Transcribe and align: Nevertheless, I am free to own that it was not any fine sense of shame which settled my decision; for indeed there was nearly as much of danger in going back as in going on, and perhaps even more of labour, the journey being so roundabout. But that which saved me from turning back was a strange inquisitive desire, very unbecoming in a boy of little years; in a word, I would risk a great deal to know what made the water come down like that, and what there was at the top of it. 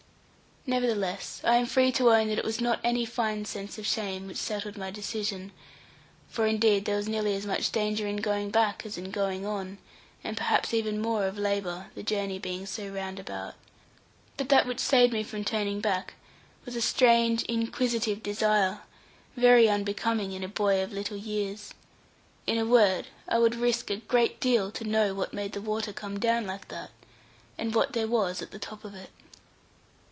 Nevertheless, 0.67 1.41
I 1.43 1.55
am 1.55 1.65
free 1.65 1.91
to 1.93 2.11
own 2.11 2.27
that 2.27 2.37
it 2.37 2.45
was 2.45 2.61
not 2.61 2.79
any 2.83 3.03
fine 3.03 3.45
sense 3.45 3.79
of 3.79 3.87
shame 3.87 4.27
which 4.27 4.37
settled 4.37 4.77
my 4.77 4.91
decision; 4.91 5.53
for 6.29 6.45
indeed 6.45 6.85
there 6.85 6.97
was 6.97 7.07
nearly 7.09 7.33
as 7.35 7.47
much 7.47 7.65
of 7.65 7.71
danger 7.71 8.05
in 8.05 8.17
going 8.17 8.51
back 8.51 8.85
as 8.85 8.95
in 8.95 9.09
going 9.09 9.43
on, 9.43 9.79
and 10.23 10.37
perhaps 10.37 10.71
even 10.71 11.01
more 11.01 11.25
of 11.25 11.39
labour, 11.39 11.89
the 11.95 12.03
journey 12.03 12.37
being 12.37 12.67
so 12.67 12.87
roundabout. 12.89 13.55
But 14.37 14.49
that 14.49 14.67
which 14.67 14.77
saved 14.79 15.11
me 15.13 15.23
from 15.23 15.43
turning 15.43 15.81
back 15.81 16.13
was 16.63 16.75
a 16.75 16.81
strange 16.81 17.41
inquisitive 17.45 18.21
desire, 18.21 18.81
very 19.35 19.67
unbecoming 19.67 20.31
in 20.31 20.43
a 20.43 20.47
boy 20.47 20.83
of 20.83 20.93
little 20.93 21.17
years; 21.17 21.73
in 22.45 22.59
a 22.59 22.67
word, 22.67 23.07
I 23.27 23.39
would 23.39 23.55
risk 23.55 23.89
a 23.89 23.95
great 23.97 24.39
deal 24.39 24.69
to 24.73 24.83
know 24.83 25.15
what 25.15 25.33
made 25.33 25.53
the 25.53 25.59
water 25.61 25.91
come 25.91 26.19
down 26.19 26.45
like 26.45 26.67
that, 26.67 26.91
and 27.57 27.73
what 27.73 27.93
there 27.93 28.07
was 28.07 28.43
at 28.43 28.51
the 28.51 28.59
top 28.59 28.85
of 28.85 28.93
it. 28.93 29.09